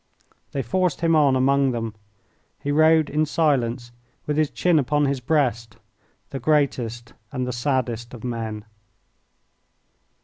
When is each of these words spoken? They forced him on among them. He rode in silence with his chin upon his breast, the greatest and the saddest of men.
They 0.51 0.63
forced 0.63 1.01
him 1.01 1.15
on 1.15 1.35
among 1.35 1.73
them. 1.73 1.93
He 2.59 2.71
rode 2.71 3.07
in 3.07 3.27
silence 3.27 3.91
with 4.25 4.35
his 4.35 4.49
chin 4.49 4.79
upon 4.79 5.05
his 5.05 5.19
breast, 5.19 5.75
the 6.31 6.39
greatest 6.39 7.13
and 7.31 7.45
the 7.45 7.53
saddest 7.53 8.15
of 8.15 8.23
men. 8.23 8.65